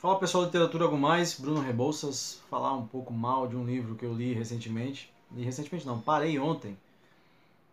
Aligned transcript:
Fala 0.00 0.18
pessoal 0.18 0.44
Literatura 0.44 0.84
Algo 0.84 0.96
Mais, 0.96 1.38
Bruno 1.38 1.60
Rebouças, 1.60 2.40
falar 2.48 2.72
um 2.72 2.86
pouco 2.86 3.12
mal 3.12 3.46
de 3.46 3.54
um 3.54 3.66
livro 3.66 3.94
que 3.94 4.06
eu 4.06 4.14
li 4.14 4.32
recentemente. 4.32 5.12
Li 5.30 5.44
recentemente 5.44 5.86
não, 5.86 6.00
parei 6.00 6.38
ontem, 6.38 6.74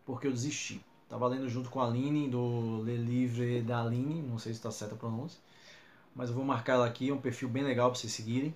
porque 0.05 0.27
eu 0.27 0.33
desisti. 0.33 0.83
Estava 1.05 1.25
lendo 1.27 1.47
junto 1.47 1.69
com 1.69 1.79
a 1.79 1.87
Aline, 1.87 2.27
do 2.27 2.83
Le 2.83 2.97
Livre 2.97 3.61
da 3.61 3.81
Aline, 3.81 4.21
não 4.21 4.37
sei 4.37 4.51
se 4.51 4.59
está 4.59 4.69
certa 4.69 4.95
a 4.95 4.97
pronúncia, 4.97 5.39
mas 6.13 6.27
eu 6.27 6.35
vou 6.35 6.43
marcar 6.43 6.73
ela 6.73 6.85
aqui, 6.85 7.07
é 7.07 7.13
um 7.13 7.17
perfil 7.17 7.47
bem 7.47 7.63
legal 7.63 7.89
para 7.89 7.97
vocês 7.97 8.11
seguirem. 8.11 8.53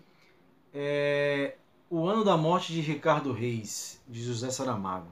É 0.74 1.56
O 1.90 2.06
Ano 2.06 2.26
da 2.26 2.36
Morte 2.36 2.74
de 2.74 2.82
Ricardo 2.82 3.32
Reis, 3.32 4.02
de 4.06 4.22
José 4.22 4.52
Saramago. 4.52 5.08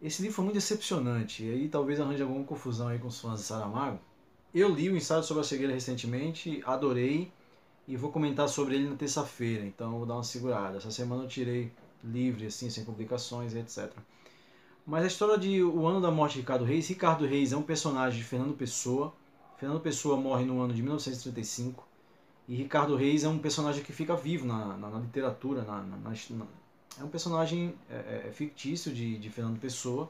Esse 0.00 0.22
livro 0.22 0.34
foi 0.34 0.44
muito 0.46 0.56
decepcionante, 0.56 1.44
e 1.44 1.50
aí 1.50 1.68
talvez 1.68 2.00
arranje 2.00 2.22
alguma 2.22 2.42
confusão 2.42 2.88
aí 2.88 2.98
com 2.98 3.08
os 3.08 3.20
fãs 3.20 3.40
de 3.40 3.44
Saramago, 3.44 4.00
eu 4.54 4.74
li 4.74 4.88
o 4.88 4.96
ensaio 4.96 5.22
sobre 5.22 5.42
a 5.42 5.44
cegueira 5.44 5.72
recentemente, 5.72 6.62
adorei 6.64 7.30
e 7.86 7.96
vou 7.96 8.10
comentar 8.10 8.48
sobre 8.48 8.74
ele 8.74 8.88
na 8.88 8.96
terça-feira, 8.96 9.64
então 9.64 9.98
vou 9.98 10.06
dar 10.06 10.14
uma 10.14 10.24
segurada. 10.24 10.78
Essa 10.78 10.90
semana 10.90 11.24
eu 11.24 11.28
tirei 11.28 11.72
livre, 12.02 12.46
assim, 12.46 12.70
sem 12.70 12.84
publicações 12.84 13.54
e 13.54 13.58
etc. 13.58 13.90
Mas 14.86 15.04
a 15.04 15.06
história 15.06 15.38
de 15.38 15.62
O 15.62 15.86
Ano 15.86 16.00
da 16.00 16.10
Morte 16.10 16.34
de 16.34 16.40
Ricardo 16.40 16.64
Reis, 16.64 16.88
Ricardo 16.88 17.26
Reis 17.26 17.52
é 17.52 17.56
um 17.56 17.62
personagem 17.62 18.18
de 18.18 18.24
Fernando 18.24 18.56
Pessoa. 18.56 19.12
Fernando 19.58 19.80
Pessoa 19.80 20.16
morre 20.16 20.44
no 20.44 20.60
ano 20.60 20.72
de 20.72 20.82
1935 20.82 21.86
e 22.48 22.54
Ricardo 22.54 22.96
Reis 22.96 23.24
é 23.24 23.28
um 23.28 23.38
personagem 23.38 23.82
que 23.82 23.92
fica 23.92 24.16
vivo 24.16 24.46
na, 24.46 24.76
na, 24.78 24.88
na 24.88 24.98
literatura, 24.98 25.62
na, 25.62 25.84
é 26.98 27.04
um 27.04 27.08
personagem 27.08 27.74
é, 27.90 27.94
é, 27.94 28.24
é, 28.28 28.32
fictício 28.32 28.92
de, 28.92 29.18
de 29.18 29.28
Fernando 29.30 29.60
Pessoa 29.60 30.08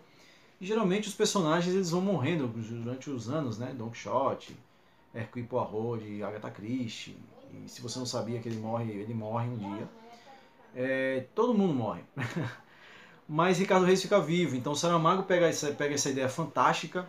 e 0.60 0.66
geralmente 0.66 1.08
os 1.08 1.14
personagens 1.14 1.74
eles 1.74 1.90
vão 1.90 2.00
morrendo 2.00 2.48
durante 2.48 3.10
os 3.10 3.28
anos, 3.28 3.58
né? 3.58 3.72
Don 3.76 3.90
Quixote, 3.90 4.56
Hercule 5.14 5.46
Poirot 5.46 6.04
de 6.04 6.22
Agatha 6.22 6.50
Christie. 6.50 7.16
E 7.52 7.68
se 7.68 7.80
você 7.80 7.98
não 7.98 8.06
sabia 8.06 8.40
que 8.40 8.48
ele 8.48 8.58
morre, 8.58 8.92
ele 8.92 9.14
morre 9.14 9.48
um 9.48 9.56
dia. 9.56 9.88
É, 10.74 11.26
todo 11.34 11.56
mundo 11.56 11.74
morre. 11.74 12.02
Mas 13.28 13.58
Ricardo 13.58 13.86
Reis 13.86 14.02
fica 14.02 14.20
vivo. 14.20 14.56
Então 14.56 14.74
Saramago 14.74 15.22
pega 15.22 15.46
essa, 15.46 15.70
pega 15.72 15.94
essa 15.94 16.10
ideia 16.10 16.28
fantástica 16.28 17.08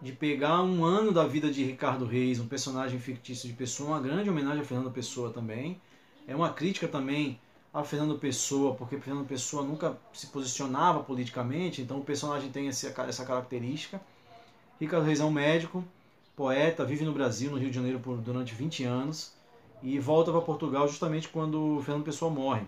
de 0.00 0.12
pegar 0.12 0.62
um 0.62 0.84
ano 0.84 1.12
da 1.12 1.26
vida 1.26 1.50
de 1.50 1.64
Ricardo 1.64 2.04
Reis, 2.04 2.38
um 2.38 2.46
personagem 2.46 2.98
fictício 2.98 3.48
de 3.48 3.54
Pessoa, 3.54 3.90
uma 3.90 4.00
grande 4.00 4.28
homenagem 4.28 4.60
a 4.60 4.64
Fernando 4.64 4.90
Pessoa 4.90 5.32
também. 5.32 5.80
É 6.26 6.34
uma 6.34 6.52
crítica 6.52 6.88
também 6.88 7.40
a 7.76 7.84
Fernando 7.84 8.18
Pessoa, 8.18 8.74
porque 8.74 8.98
Fernando 8.98 9.26
Pessoa 9.26 9.62
nunca 9.62 9.98
se 10.10 10.28
posicionava 10.28 11.00
politicamente, 11.00 11.82
então 11.82 11.98
o 11.98 12.02
personagem 12.02 12.50
tem 12.50 12.68
essa, 12.68 12.90
característica. 12.90 14.00
Ricardo 14.80 15.04
Reis 15.04 15.20
é 15.20 15.24
um 15.24 15.30
médico, 15.30 15.84
poeta, 16.34 16.86
vive 16.86 17.04
no 17.04 17.12
Brasil, 17.12 17.50
no 17.50 17.58
Rio 17.58 17.68
de 17.68 17.76
Janeiro, 17.76 18.00
por, 18.00 18.16
durante 18.16 18.54
20 18.54 18.82
anos, 18.84 19.34
e 19.82 19.98
volta 19.98 20.32
para 20.32 20.40
Portugal 20.40 20.88
justamente 20.88 21.28
quando 21.28 21.82
Fernando 21.84 22.04
Pessoa 22.04 22.30
morre. 22.30 22.64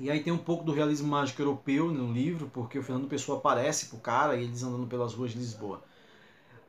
E 0.00 0.10
aí 0.10 0.22
tem 0.22 0.32
um 0.32 0.38
pouco 0.38 0.64
do 0.64 0.72
realismo 0.72 1.08
mágico 1.08 1.42
europeu 1.42 1.92
no 1.92 2.10
livro, 2.10 2.50
porque 2.54 2.78
o 2.78 2.82
Fernando 2.82 3.08
Pessoa 3.08 3.36
aparece 3.36 3.88
pro 3.88 3.98
cara 3.98 4.34
e 4.34 4.44
eles 4.44 4.62
andando 4.62 4.86
pelas 4.86 5.12
ruas 5.12 5.32
de 5.32 5.38
Lisboa. 5.38 5.82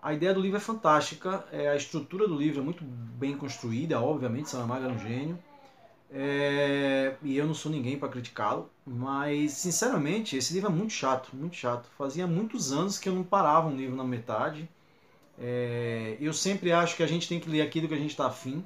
A 0.01 0.13
ideia 0.13 0.33
do 0.33 0.41
livro 0.41 0.57
é 0.57 0.61
fantástica, 0.61 1.47
é, 1.49 1.69
a 1.69 1.77
estrutura 1.77 2.27
do 2.27 2.35
livro 2.35 2.59
é 2.59 2.63
muito 2.63 2.83
bem 2.83 3.37
construída, 3.37 4.01
obviamente, 4.01 4.49
Saramago 4.49 4.83
é 4.83 4.89
um 4.89 4.99
gênio. 4.99 5.39
É, 6.09 7.15
e 7.21 7.37
eu 7.37 7.45
não 7.45 7.53
sou 7.53 7.71
ninguém 7.71 7.97
para 7.97 8.07
criticá-lo, 8.07 8.69
mas 8.85 9.51
sinceramente 9.53 10.37
esse 10.37 10.53
livro 10.53 10.69
é 10.69 10.73
muito 10.73 10.93
chato, 10.93 11.35
muito 11.35 11.55
chato. 11.55 11.89
Fazia 11.97 12.25
muitos 12.25 12.71
anos 12.71 12.97
que 12.97 13.09
eu 13.09 13.13
não 13.13 13.23
parava 13.23 13.67
um 13.67 13.75
livro 13.75 13.95
na 13.95 14.03
metade. 14.03 14.69
É, 15.39 16.17
eu 16.19 16.33
sempre 16.33 16.71
acho 16.71 16.95
que 16.95 17.03
a 17.03 17.07
gente 17.07 17.27
tem 17.27 17.39
que 17.39 17.49
ler 17.49 17.61
aquilo 17.61 17.87
que 17.87 17.93
a 17.93 17.99
gente 17.99 18.11
está 18.11 18.27
afim. 18.27 18.63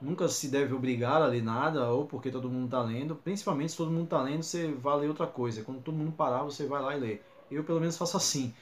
Nunca 0.00 0.28
se 0.28 0.48
deve 0.48 0.74
obrigar 0.74 1.22
a 1.22 1.26
ler 1.26 1.42
nada, 1.42 1.90
ou 1.90 2.06
porque 2.06 2.30
todo 2.30 2.48
mundo 2.50 2.66
está 2.66 2.82
lendo. 2.82 3.14
Principalmente 3.16 3.72
se 3.72 3.76
todo 3.76 3.90
mundo 3.90 4.04
está 4.04 4.22
lendo, 4.22 4.42
você 4.42 4.68
vai 4.72 4.98
ler 4.98 5.08
outra 5.08 5.26
coisa. 5.26 5.62
Quando 5.62 5.82
todo 5.82 5.96
mundo 5.96 6.12
parar, 6.12 6.42
você 6.42 6.66
vai 6.66 6.82
lá 6.82 6.96
e 6.96 7.00
lê. 7.00 7.20
Eu 7.50 7.64
pelo 7.64 7.80
menos 7.80 7.96
faço 7.96 8.16
assim. 8.16 8.54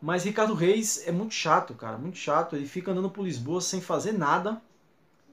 Mas 0.00 0.24
Ricardo 0.24 0.54
Reis 0.54 1.06
é 1.06 1.12
muito 1.12 1.34
chato, 1.34 1.74
cara, 1.74 1.98
muito 1.98 2.18
chato. 2.18 2.56
Ele 2.56 2.66
fica 2.66 2.92
andando 2.92 3.10
por 3.10 3.24
Lisboa 3.24 3.60
sem 3.60 3.80
fazer 3.80 4.12
nada 4.12 4.60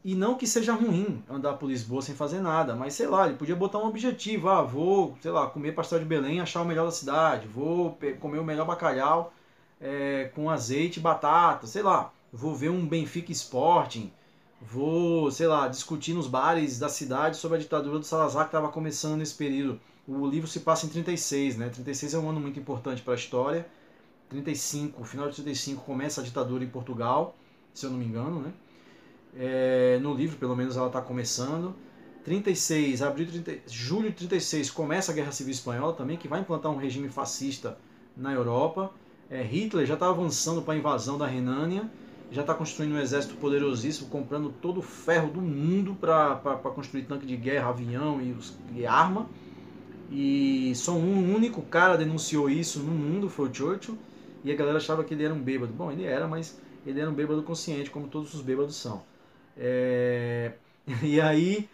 e 0.06 0.14
não 0.14 0.36
que 0.36 0.46
seja 0.46 0.72
ruim 0.72 1.24
andar 1.28 1.54
por 1.54 1.68
Lisboa 1.68 2.00
sem 2.00 2.14
fazer 2.14 2.40
nada, 2.40 2.76
mas 2.76 2.94
sei 2.94 3.08
lá, 3.08 3.26
ele 3.26 3.38
podia 3.38 3.56
botar 3.56 3.80
um 3.80 3.88
objetivo. 3.88 4.48
Ah, 4.50 4.62
vou, 4.62 5.18
sei 5.20 5.32
lá, 5.32 5.48
comer 5.48 5.72
pastel 5.74 5.98
de 5.98 6.06
Belém 6.06 6.40
achar 6.40 6.62
o 6.62 6.66
melhor 6.66 6.86
da 6.86 6.92
cidade. 6.92 7.48
Vou 7.48 7.98
comer 8.20 8.38
o 8.38 8.44
melhor 8.44 8.68
bacalhau 8.68 9.34
é, 9.82 10.32
com 10.36 10.48
azeite 10.48 11.00
e 11.00 11.02
batata, 11.02 11.66
sei 11.66 11.82
lá. 11.82 12.14
Vou 12.32 12.54
ver 12.54 12.70
um 12.70 12.86
Benfica 12.86 13.32
Sporting. 13.32 14.14
Vou, 14.62 15.32
sei 15.32 15.48
lá, 15.48 15.68
discutir 15.68 16.14
nos 16.14 16.28
bares 16.28 16.78
da 16.78 16.88
cidade 16.88 17.38
sobre 17.38 17.58
a 17.58 17.62
ditadura 17.62 17.98
do 17.98 18.06
Salazar 18.06 18.44
que 18.44 18.50
estava 18.50 18.70
começando 18.70 19.18
nesse 19.18 19.34
período. 19.34 19.82
O 20.08 20.28
livro 20.28 20.48
se 20.48 20.60
passa 20.60 20.86
em 20.86 20.90
36, 20.90 21.58
né? 21.58 21.70
36 21.70 22.14
é 22.14 22.20
um 22.20 22.30
ano 22.30 22.40
muito 22.40 22.60
importante 22.60 23.02
para 23.02 23.16
a 23.16 23.18
história. 23.18 23.68
35, 24.30 25.04
final 25.04 25.30
de 25.30 25.38
35 25.38 25.84
começa 25.84 26.22
a 26.22 26.24
ditadura 26.24 26.64
em 26.64 26.70
Portugal, 26.70 27.36
se 27.74 27.88
eu 27.88 27.90
não 27.90 27.98
me 27.98 28.06
engano, 28.06 28.40
né? 28.40 28.54
É, 29.38 30.00
no 30.02 30.14
livro, 30.14 30.38
pelo 30.38 30.56
menos, 30.56 30.78
ela 30.78 30.88
está 30.88 31.02
começando. 31.02 31.76
36, 32.24 33.04
abril 33.04 33.28
30, 33.28 33.60
julho 33.68 34.10
de 34.10 34.16
36 34.16 34.72
começa 34.72 35.12
a 35.12 35.16
Guerra 35.16 35.32
Civil 35.32 35.52
Espanhola 35.52 35.94
também, 35.94 36.18
que 36.18 36.28
vai 36.28 36.40
implantar 36.40 36.72
um 36.72 36.78
regime 36.78 37.08
fascista 37.08 37.78
na 38.18 38.34
Europa. 38.34 38.92
É, 39.30 39.44
Hitler 39.44 39.86
já 39.86 39.94
está 39.94 40.10
avançando 40.10 40.62
para 40.62 40.74
a 40.74 40.78
invasão 40.78 41.20
da 41.20 41.28
Renânia, 41.28 41.90
já 42.32 42.42
está 42.42 42.54
construindo 42.54 42.94
um 42.94 43.00
exército 43.00 43.36
poderosíssimo, 43.36 44.10
comprando 44.10 44.50
todo 44.50 44.80
o 44.80 44.82
ferro 44.82 45.30
do 45.30 45.42
mundo 45.42 45.96
para 45.96 46.36
construir 46.74 47.04
tanque 47.04 47.28
de 47.28 47.38
guerra, 47.38 47.70
avião 47.70 48.20
e, 48.20 48.32
os, 48.32 48.58
e 48.76 48.88
arma. 48.88 49.30
E 50.12 50.74
só 50.76 50.94
um 50.94 51.36
único 51.36 51.62
cara 51.62 51.96
denunciou 51.96 52.50
isso 52.50 52.80
no 52.80 52.92
mundo, 52.92 53.30
foi 53.30 53.50
o 53.50 53.54
Churchill, 53.54 53.98
e 54.44 54.52
a 54.52 54.56
galera 54.56 54.78
achava 54.78 55.04
que 55.04 55.14
ele 55.14 55.24
era 55.24 55.34
um 55.34 55.42
bêbado. 55.42 55.74
Bom, 55.74 55.92
ele 55.92 56.06
era, 56.06 56.28
mas 56.28 56.60
ele 56.86 57.00
era 57.00 57.10
um 57.10 57.14
bêbado 57.14 57.44
consciente, 57.44 57.92
como 57.92 58.08
todos 58.08 58.34
os 58.34 58.42
bêbados 58.42 58.76
são. 58.76 59.04
É, 59.58 60.52
e 61.04 61.20
aí, 61.22 61.70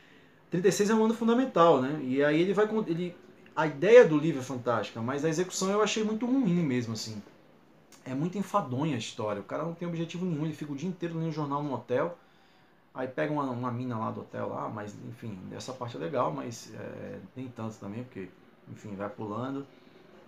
36 0.50 0.90
é 0.90 0.96
um 0.96 1.06
ano 1.06 1.14
fundamental, 1.14 1.82
né? 1.82 2.00
E 2.04 2.24
aí 2.24 2.42
ele 2.42 2.54
vai. 2.54 2.66
Ele, 2.88 3.16
a 3.56 3.68
ideia 3.68 4.06
do 4.06 4.18
livro 4.18 4.42
é 4.42 4.44
fantástica, 4.44 5.02
mas 5.02 5.26
a 5.26 5.30
execução 5.30 5.70
eu 5.70 5.82
achei 5.82 6.04
muito 6.04 6.26
ruim 6.26 6.64
mesmo, 6.64 6.94
assim. 6.94 7.22
É 8.06 8.14
muito 8.16 8.38
enfadonha 8.38 8.96
a 8.96 9.00
história. 9.00 9.42
O 9.42 9.46
cara 9.46 9.64
não 9.64 9.74
tem 9.74 9.88
objetivo 9.88 10.26
nenhum, 10.26 10.46
ele 10.46 10.54
fica 10.54 10.72
o 10.72 10.76
dia 10.76 10.90
inteiro 10.90 11.18
lendo 11.20 11.32
jornal 11.32 11.62
no 11.62 11.74
hotel. 11.74 12.18
Aí 12.94 13.08
pega 13.08 13.32
uma, 13.32 13.44
uma 13.44 13.72
mina 13.72 13.98
lá 13.98 14.12
do 14.12 14.22
hotel 14.22 14.50
lá, 14.50 14.68
mas 14.68 14.94
enfim, 15.08 15.38
essa 15.56 15.72
parte 15.72 15.96
é 15.96 16.00
legal, 16.00 16.34
mas 16.34 16.74
é, 16.74 17.20
nem 17.36 17.48
tanto 17.48 17.78
também, 17.78 18.04
porque 18.04 18.28
enfim, 18.70 18.96
vai 18.96 19.10
pulando. 19.10 19.66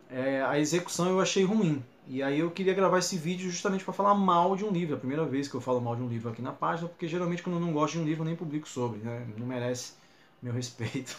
É, 0.09 0.41
a 0.43 0.59
execução 0.59 1.09
eu 1.09 1.19
achei 1.19 1.43
ruim. 1.43 1.83
E 2.07 2.21
aí 2.21 2.39
eu 2.39 2.51
queria 2.51 2.73
gravar 2.73 2.99
esse 2.99 3.17
vídeo 3.17 3.49
justamente 3.49 3.83
para 3.83 3.93
falar 3.93 4.13
mal 4.13 4.55
de 4.55 4.65
um 4.65 4.71
livro. 4.71 4.95
É 4.95 4.97
a 4.97 4.99
primeira 4.99 5.25
vez 5.25 5.47
que 5.47 5.55
eu 5.55 5.61
falo 5.61 5.81
mal 5.81 5.95
de 5.95 6.01
um 6.01 6.07
livro 6.07 6.29
aqui 6.29 6.41
na 6.41 6.51
página, 6.51 6.89
porque 6.89 7.07
geralmente 7.07 7.41
quando 7.41 7.55
eu 7.57 7.61
não 7.61 7.71
gosto 7.73 7.93
de 7.93 7.99
um 7.99 8.05
livro 8.05 8.21
eu 8.23 8.25
nem 8.25 8.35
publico 8.35 8.67
sobre, 8.67 8.99
né? 8.99 9.25
Não 9.37 9.47
merece 9.47 9.93
meu 10.41 10.53
respeito. 10.53 11.17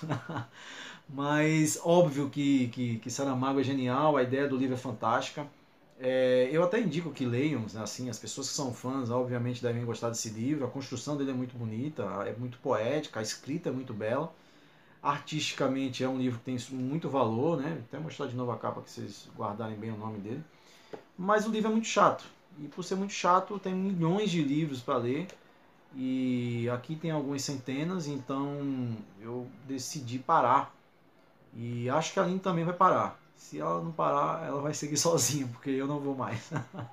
Mas 1.08 1.78
óbvio 1.82 2.30
que, 2.30 2.68
que, 2.68 2.98
que 2.98 3.10
Saramago 3.10 3.60
é 3.60 3.62
genial, 3.62 4.16
a 4.16 4.22
ideia 4.22 4.48
do 4.48 4.56
livro 4.56 4.74
é 4.74 4.78
fantástica. 4.78 5.46
É, 5.98 6.48
eu 6.52 6.62
até 6.62 6.80
indico 6.80 7.10
que 7.12 7.24
leiam, 7.24 7.64
assim, 7.76 8.10
as 8.10 8.18
pessoas 8.18 8.48
que 8.48 8.54
são 8.54 8.72
fãs 8.74 9.10
obviamente 9.10 9.62
devem 9.62 9.84
gostar 9.84 10.10
desse 10.10 10.28
livro. 10.30 10.64
A 10.64 10.68
construção 10.70 11.16
dele 11.16 11.30
é 11.30 11.34
muito 11.34 11.56
bonita, 11.56 12.02
é 12.26 12.34
muito 12.34 12.58
poética, 12.58 13.20
a 13.20 13.22
escrita 13.22 13.68
é 13.68 13.72
muito 13.72 13.94
bela. 13.94 14.32
Artisticamente 15.04 16.02
é 16.02 16.08
um 16.08 16.16
livro 16.16 16.38
que 16.38 16.46
tem 16.46 16.56
muito 16.70 17.10
valor, 17.10 17.60
né? 17.60 17.82
Até 17.86 17.98
mostrar 17.98 18.26
de 18.26 18.34
novo 18.34 18.50
a 18.52 18.56
capa 18.56 18.80
que 18.80 18.90
vocês 18.90 19.28
guardarem 19.36 19.76
bem 19.76 19.92
o 19.92 19.98
nome 19.98 20.18
dele. 20.18 20.42
Mas 21.18 21.46
o 21.46 21.50
livro 21.50 21.68
é 21.68 21.72
muito 21.72 21.86
chato. 21.86 22.24
E 22.58 22.68
por 22.68 22.82
ser 22.82 22.94
muito 22.94 23.12
chato, 23.12 23.58
tem 23.58 23.74
milhões 23.74 24.30
de 24.30 24.42
livros 24.42 24.80
para 24.80 24.96
ler. 24.96 25.28
E 25.94 26.70
aqui 26.70 26.96
tem 26.96 27.10
algumas 27.10 27.42
centenas, 27.42 28.06
então 28.06 28.96
eu 29.20 29.46
decidi 29.68 30.18
parar. 30.18 30.74
E 31.54 31.86
acho 31.90 32.14
que 32.14 32.18
a 32.18 32.22
Aline 32.22 32.40
também 32.40 32.64
vai 32.64 32.74
parar. 32.74 33.20
Se 33.36 33.60
ela 33.60 33.82
não 33.82 33.92
parar, 33.92 34.46
ela 34.46 34.62
vai 34.62 34.72
seguir 34.72 34.96
sozinha, 34.98 35.46
porque 35.48 35.68
eu 35.68 35.86
não 35.86 36.00
vou 36.00 36.16
mais. 36.16 36.50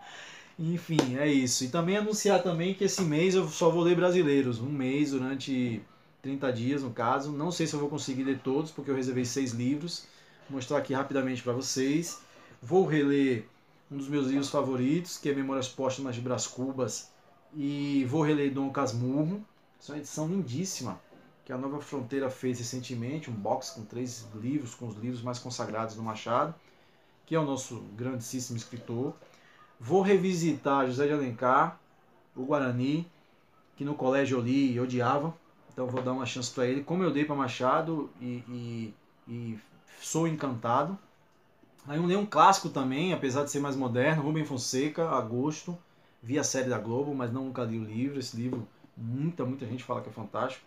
Enfim, 0.60 1.18
é 1.18 1.28
isso. 1.28 1.64
E 1.64 1.70
também 1.70 1.96
anunciar 1.96 2.44
também 2.44 2.74
que 2.74 2.84
esse 2.84 3.04
mês 3.04 3.36
eu 3.36 3.48
só 3.48 3.70
vou 3.70 3.84
ler 3.84 3.96
brasileiros. 3.96 4.60
Um 4.60 4.70
mês 4.70 5.12
durante 5.12 5.82
30 6.22 6.54
dias, 6.54 6.84
no 6.84 6.92
caso. 6.92 7.32
Não 7.32 7.52
sei 7.52 7.68
se 7.68 7.74
eu 7.74 7.80
vou 7.80 7.90
conseguir 7.90 8.24
ler 8.24 8.40
todos, 8.40 8.72
porque 8.72 8.92
eu 8.92 8.96
reservei 8.96 9.26
seis 9.26 9.52
livros. 9.52 10.06
Vou 10.50 10.58
mostrar 10.58 10.78
aqui 10.78 10.94
rapidamente 10.94 11.42
para 11.42 11.54
vocês. 11.54 12.22
Vou 12.62 12.86
reler 12.86 13.48
um 13.92 13.98
dos 13.98 14.08
meus 14.08 14.28
livros 14.28 14.50
favoritos, 14.50 15.18
que 15.18 15.30
é 15.30 15.34
Memórias 15.34 15.68
Póstumas 15.68 16.16
de 16.16 16.22
Brás 16.22 16.48
Cubas, 16.48 17.10
e 17.54 18.06
vou 18.06 18.22
reler 18.22 18.54
Dom 18.54 18.70
Casmurro. 18.70 19.44
Essa 19.80 19.92
é 19.92 19.96
uma 19.96 20.00
edição 20.00 20.28
lindíssima, 20.28 21.02
que 21.44 21.52
a 21.52 21.58
Nova 21.58 21.82
Fronteira 21.82 22.30
fez 22.30 22.60
recentemente, 22.60 23.30
um 23.30 23.34
box 23.34 23.72
com 23.72 23.84
três 23.84 24.28
livros, 24.36 24.76
com 24.76 24.88
os 24.88 24.96
livros 24.96 25.22
mais 25.22 25.40
consagrados 25.40 25.96
do 25.96 26.04
Machado, 26.04 26.54
que 27.26 27.36
é 27.36 27.40
o 27.40 27.46
nosso 27.46 27.80
grandíssimo 27.98 28.58
escritor. 28.58 29.14
Vou 29.80 30.02
revisitar 30.02 30.86
José 30.86 31.08
de 31.08 31.14
Alencar, 31.14 31.80
o 32.36 32.46
Guarani, 32.46 33.10
que 33.76 33.84
no 33.84 33.96
colégio 33.96 34.38
eu 34.38 34.42
li 34.42 34.74
e 34.74 34.80
odiava. 34.80 35.36
Então 35.72 35.88
vou 35.88 36.02
dar 36.02 36.14
uma 36.14 36.26
chance 36.26 36.52
para 36.52 36.66
ele, 36.66 36.84
como 36.84 37.04
eu 37.04 37.12
dei 37.12 37.26
para 37.26 37.36
Machado 37.36 38.10
e, 38.20 38.44
e, 38.48 38.94
e, 39.28 39.60
sou 40.02 40.28
encantado. 40.28 40.98
Aí 41.88 42.00
um 42.00 42.26
clássico 42.26 42.70
também, 42.70 43.14
apesar 43.14 43.44
de 43.44 43.52
ser 43.52 43.60
mais 43.60 43.76
moderno, 43.76 44.22
Rubem 44.22 44.46
Fonseca, 44.46 45.10
Agosto. 45.10 45.78
Vi 46.22 46.38
a 46.38 46.44
série 46.44 46.70
da 46.70 46.78
Globo, 46.78 47.16
mas 47.16 47.34
não 47.34 47.46
nunca 47.46 47.64
li 47.64 47.80
o 47.80 47.84
livro. 47.84 48.20
Esse 48.20 48.38
livro, 48.38 48.68
muita, 48.96 49.44
muita 49.44 49.66
gente 49.66 49.84
fala 49.84 50.02
que 50.02 50.10
é 50.10 50.12
fantástico. 50.12 50.64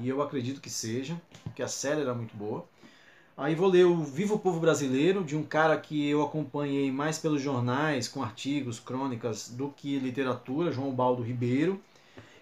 E 0.00 0.08
eu 0.08 0.22
acredito 0.22 0.60
que 0.60 0.70
seja, 0.70 1.20
porque 1.42 1.62
a 1.62 1.68
série 1.68 2.00
era 2.00 2.14
muito 2.14 2.34
boa. 2.34 2.64
Aí 3.36 3.54
vou 3.54 3.68
ler 3.68 3.84
o 3.84 4.02
Vivo 4.02 4.38
Povo 4.38 4.60
Brasileiro, 4.60 5.24
de 5.24 5.36
um 5.36 5.42
cara 5.42 5.76
que 5.76 6.08
eu 6.08 6.22
acompanhei 6.22 6.90
mais 6.90 7.18
pelos 7.18 7.42
jornais, 7.42 8.06
com 8.06 8.22
artigos, 8.22 8.78
crônicas, 8.78 9.48
do 9.48 9.70
que 9.70 9.98
literatura, 9.98 10.70
João 10.70 10.92
Baldo 10.92 11.22
Ribeiro. 11.22 11.80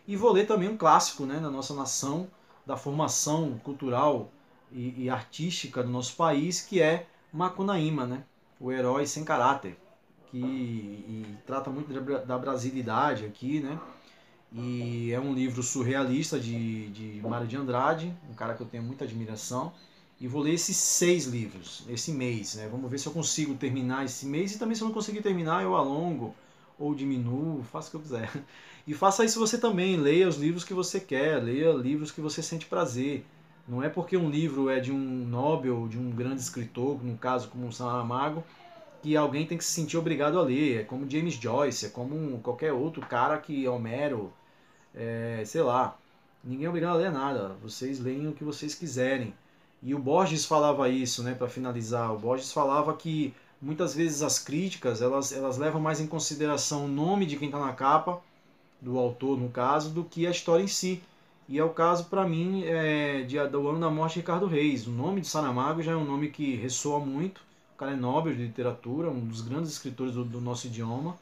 E 0.07 0.17
vou 0.17 0.33
ler 0.33 0.47
também 0.47 0.69
um 0.69 0.77
clássico 0.77 1.25
né, 1.25 1.39
na 1.39 1.51
nossa 1.51 1.75
nação, 1.75 2.29
da 2.67 2.77
formação 2.77 3.59
cultural 3.63 4.31
e, 4.71 5.05
e 5.05 5.11
artística 5.11 5.83
do 5.83 5.91
nosso 5.91 6.17
país, 6.17 6.61
que 6.61 6.81
é 6.81 7.07
Macunaíma, 7.33 8.07
né? 8.07 8.25
o 8.63 8.71
herói 8.71 9.05
sem 9.07 9.25
caráter, 9.25 9.77
que 10.31 11.27
trata 11.45 11.69
muito 11.69 11.93
da 12.25 12.39
brasilidade 12.39 13.27
aqui, 13.27 13.59
né? 13.59 13.79
E 14.53 15.11
é 15.11 15.19
um 15.19 15.35
livro 15.35 15.63
surrealista 15.63 16.39
de, 16.39 16.89
de 16.91 17.21
Mário 17.27 17.47
de 17.47 17.57
Andrade, 17.57 18.15
um 18.31 18.35
cara 18.35 18.55
que 18.55 18.63
eu 18.63 18.67
tenho 18.67 18.85
muita 18.85 19.05
admiração. 19.05 19.73
E 20.21 20.29
vou 20.29 20.43
ler 20.43 20.53
esses 20.55 20.77
seis 20.77 21.25
livros, 21.25 21.83
esse 21.89 22.13
mês. 22.13 22.55
Né? 22.55 22.69
Vamos 22.71 22.89
ver 22.89 22.99
se 22.99 23.09
eu 23.09 23.13
consigo 23.13 23.55
terminar 23.55 24.05
esse 24.05 24.27
mês. 24.27 24.55
E 24.55 24.59
também, 24.59 24.77
se 24.77 24.83
eu 24.83 24.87
não 24.87 24.95
conseguir 24.95 25.23
terminar, 25.23 25.63
eu 25.63 25.75
alongo 25.75 26.35
ou 26.79 26.95
diminuo, 26.95 27.63
faço 27.65 27.89
o 27.89 27.91
que 27.91 27.97
eu 27.97 28.01
quiser. 28.01 28.31
E 28.85 28.95
faça 28.95 29.25
isso 29.25 29.39
você 29.39 29.59
também. 29.59 29.97
Leia 29.97 30.27
os 30.27 30.37
livros 30.37 30.65
que 30.65 30.75
você 30.75 30.99
quer, 30.99 31.41
leia 31.41 31.73
livros 31.73 32.11
que 32.11 32.21
você 32.21 32.43
sente 32.43 32.67
prazer. 32.67 33.25
Não 33.67 33.81
é 33.81 33.89
porque 33.89 34.17
um 34.17 34.29
livro 34.29 34.69
é 34.69 34.81
de 34.81 34.91
um 34.91 34.99
Nobel, 34.99 35.87
de 35.89 35.97
um 35.99 36.11
grande 36.11 36.41
escritor, 36.41 37.03
no 37.03 37.17
caso 37.17 37.49
como 37.49 37.65
um 37.65 37.71
Saramago, 37.71 38.43
que 39.01 39.17
alguém 39.17 39.47
tem 39.47 39.57
que 39.57 39.65
se 39.65 39.71
sentir 39.71 39.97
obrigado 39.97 40.39
a 40.39 40.43
ler. 40.43 40.81
É 40.81 40.85
como 40.85 41.09
James 41.09 41.35
Joyce, 41.35 41.87
é 41.87 41.89
como 41.91 42.41
qualquer 42.41 42.73
outro 42.73 43.03
cara 43.03 43.39
que 43.39 43.69
Homero, 43.69 44.33
é, 44.95 45.43
sei 45.47 45.63
lá. 45.63 45.97
Ninguém 46.43 46.67
é 46.67 46.69
obrigado 46.69 46.97
a 46.97 46.99
ler 46.99 47.13
nada. 47.13 47.55
Vocês 47.63 48.01
leem 48.01 48.27
o 48.27 48.33
que 48.33 48.43
vocês 48.43 48.75
quiserem. 48.75 49.33
E 49.81 49.95
o 49.95 49.99
Borges 49.99 50.45
falava 50.45 50.89
isso, 50.89 51.23
né, 51.23 51.35
para 51.35 51.49
finalizar. 51.49 52.13
O 52.13 52.19
Borges 52.19 52.53
falava 52.53 52.95
que 52.95 53.35
muitas 53.63 53.95
vezes 53.95 54.23
as 54.23 54.39
críticas 54.39 55.01
elas, 55.01 55.33
elas 55.33 55.57
levam 55.57 55.81
mais 55.81 56.01
em 56.01 56.07
consideração 56.07 56.87
o 56.87 56.89
nome 56.89 57.25
de 57.25 57.37
quem 57.37 57.49
está 57.49 57.59
na 57.59 57.73
capa, 57.73 58.21
do 58.81 58.99
autor 58.99 59.39
no 59.39 59.49
caso, 59.49 59.91
do 59.91 60.05
que 60.05 60.27
a 60.27 60.31
história 60.31 60.65
em 60.65 60.69
si. 60.69 61.01
E 61.49 61.59
é 61.59 61.65
o 61.65 61.71
caso 61.71 62.07
para 62.07 62.29
mim 62.29 62.65
é, 62.65 63.23
de, 63.23 63.39
do 63.49 63.69
ano 63.69 63.81
da 63.81 63.91
morte 63.91 64.15
de 64.15 64.21
Ricardo 64.21 64.47
Reis. 64.47 64.87
O 64.87 64.91
nome 64.91 65.21
de 65.21 65.29
Saramago 65.29 65.83
já 65.83 65.93
é 65.93 65.97
um 65.97 66.05
nome 66.05 66.31
que 66.31 66.57
ressoa 66.57 66.99
muito. 66.99 67.41
O 67.75 67.79
cara 67.79 67.93
é 67.93 67.97
Nobel 67.97 68.35
de 68.35 68.43
literatura, 68.43 69.11
um 69.11 69.27
dos 69.27 69.41
grandes 69.41 69.71
escritores 69.73 70.15
do, 70.15 70.25
do 70.25 70.41
nosso 70.41 70.67
idioma 70.67 71.17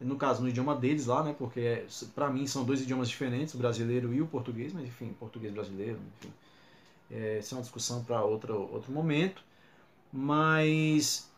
no 0.00 0.16
caso 0.16 0.42
no 0.42 0.48
idioma 0.48 0.74
deles 0.74 1.06
lá, 1.06 1.22
né? 1.22 1.34
Porque 1.36 1.60
é, 1.60 1.86
para 2.14 2.28
mim 2.30 2.46
são 2.46 2.64
dois 2.64 2.80
idiomas 2.82 3.08
diferentes, 3.08 3.54
o 3.54 3.58
brasileiro 3.58 4.12
e 4.12 4.20
o 4.20 4.26
português, 4.26 4.72
mas 4.72 4.84
enfim, 4.84 5.14
português 5.18 5.52
brasileiro, 5.52 5.98
enfim. 6.18 6.32
É, 7.10 7.38
essa 7.38 7.54
é 7.54 7.56
uma 7.56 7.62
discussão 7.62 8.04
para 8.04 8.22
outro 8.22 8.68
outro 8.72 8.92
momento, 8.92 9.42
mas 10.12 11.30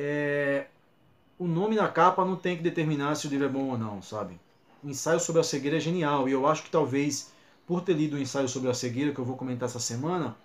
é, 0.00 0.66
o 1.36 1.48
nome 1.48 1.74
da 1.74 1.88
capa 1.88 2.24
não 2.24 2.36
tem 2.36 2.56
que 2.56 2.62
determinar 2.62 3.16
se 3.16 3.26
o 3.26 3.30
livro 3.30 3.46
é 3.46 3.48
bom 3.48 3.70
ou 3.70 3.76
não, 3.76 4.00
sabe? 4.00 4.38
O 4.80 4.88
ensaio 4.88 5.18
sobre 5.18 5.40
a 5.40 5.44
cegueira 5.44 5.76
é 5.76 5.80
genial 5.80 6.28
e 6.28 6.32
eu 6.32 6.46
acho 6.46 6.62
que 6.62 6.70
talvez 6.70 7.32
por 7.66 7.80
ter 7.80 7.94
lido 7.94 8.14
o 8.14 8.18
ensaio 8.20 8.48
sobre 8.48 8.70
a 8.70 8.74
cegueira 8.74 9.12
que 9.12 9.18
eu 9.18 9.24
vou 9.24 9.36
comentar 9.36 9.68
essa 9.68 9.80
semana, 9.80 10.36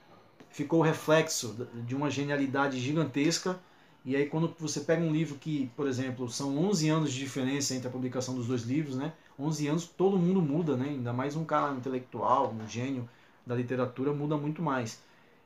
ficou 0.50 0.80
o 0.80 0.82
reflexo 0.82 1.56
de 1.86 1.96
uma 1.96 2.10
genialidade 2.10 2.80
gigantesca 2.80 3.60
e 4.04 4.16
aí 4.16 4.26
quando 4.26 4.52
você 4.58 4.80
pega 4.80 5.04
um 5.04 5.12
livro 5.12 5.36
que, 5.36 5.70
por 5.76 5.88
exemplo, 5.88 6.28
são 6.30 6.58
11 6.58 6.90
anos 6.90 7.14
de 7.14 7.20
diferença 7.20 7.76
entre 7.76 7.88
a 7.88 7.92
publicação 7.92 8.34
dos 8.34 8.48
dois 8.48 8.64
livros, 8.64 8.96
né? 8.96 9.14
11 9.38 9.68
anos 9.68 9.86
todo 9.86 10.18
mundo 10.18 10.42
muda, 10.42 10.76
né? 10.76 10.90
Ainda 10.90 11.14
mais 11.14 11.36
um 11.36 11.46
cara 11.46 11.76
intelectual, 11.76 12.52
um 12.52 12.68
gênio 12.68 13.08
da 13.46 13.54
literatura 13.54 14.12
muda 14.14 14.36
muito 14.36 14.64
mais. 14.64 15.00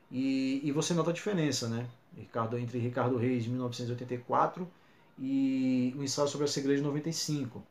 E, 0.10 0.62
e 0.64 0.72
você 0.72 0.94
nota 0.94 1.10
a 1.10 1.14
diferença, 1.14 1.68
né? 1.68 1.86
Ricardo, 2.18 2.58
entre 2.58 2.80
Ricardo 2.80 3.18
Reis 3.18 3.44
de 3.44 3.50
1984 3.50 4.68
e 5.20 5.94
o 5.98 6.04
ensaio 6.04 6.28
sobre 6.28 6.46
a 6.46 6.48
segredo 6.48 6.78
de 6.78 6.84
95. 6.84 7.64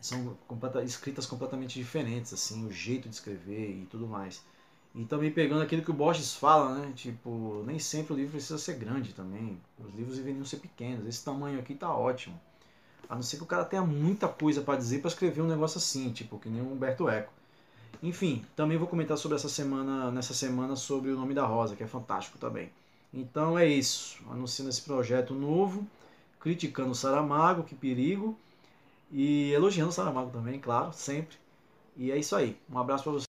São 0.00 0.36
completa, 0.48 0.82
escritas 0.82 1.26
completamente 1.26 1.78
diferentes, 1.78 2.32
assim, 2.32 2.66
o 2.66 2.72
jeito 2.72 3.08
de 3.08 3.14
escrever 3.14 3.70
e 3.70 3.86
tudo 3.86 4.06
mais. 4.06 4.44
E 4.94 5.04
também 5.04 5.30
pegando 5.30 5.62
aquilo 5.62 5.82
que 5.82 5.90
o 5.90 5.94
Borges 5.94 6.34
fala, 6.34 6.74
né? 6.74 6.92
Tipo, 6.94 7.62
nem 7.66 7.78
sempre 7.78 8.12
o 8.12 8.16
livro 8.16 8.32
precisa 8.32 8.58
ser 8.58 8.74
grande 8.74 9.14
também. 9.14 9.58
Os 9.78 9.94
livros 9.94 10.16
deveriam 10.16 10.44
ser 10.44 10.58
pequenos. 10.58 11.06
Esse 11.06 11.24
tamanho 11.24 11.58
aqui 11.58 11.74
tá 11.74 11.94
ótimo. 11.94 12.38
A 13.08 13.14
não 13.14 13.22
ser 13.22 13.36
que 13.36 13.42
o 13.42 13.46
cara 13.46 13.64
tenha 13.64 13.82
muita 13.82 14.28
coisa 14.28 14.60
para 14.60 14.76
dizer 14.76 15.00
para 15.00 15.08
escrever 15.08 15.40
um 15.40 15.46
negócio 15.46 15.78
assim, 15.78 16.12
tipo, 16.12 16.38
que 16.38 16.48
nem 16.48 16.60
o 16.60 16.72
Humberto 16.72 17.08
Eco. 17.08 17.32
Enfim, 18.02 18.44
também 18.56 18.76
vou 18.76 18.88
comentar 18.88 19.16
sobre 19.16 19.36
essa 19.36 19.48
semana, 19.48 20.10
nessa 20.10 20.34
semana 20.34 20.76
sobre 20.76 21.10
o 21.10 21.16
nome 21.16 21.32
da 21.32 21.46
Rosa, 21.46 21.76
que 21.76 21.82
é 21.82 21.86
fantástico 21.86 22.36
também. 22.38 22.70
Então 23.12 23.58
é 23.58 23.66
isso. 23.66 24.18
Anunciando 24.30 24.70
esse 24.70 24.82
projeto 24.82 25.34
novo, 25.34 25.86
criticando 26.40 26.92
o 26.92 26.94
Saramago, 26.94 27.64
que 27.64 27.74
perigo. 27.74 28.36
E 29.12 29.52
elogiando 29.52 29.90
o 29.90 29.92
Saramago 29.92 30.30
também, 30.30 30.58
claro, 30.60 30.92
sempre. 30.92 31.36
E 31.96 32.10
é 32.10 32.18
isso 32.18 32.34
aí. 32.36 32.56
Um 32.70 32.78
abraço 32.78 33.04
para 33.04 33.12
você. 33.12 33.31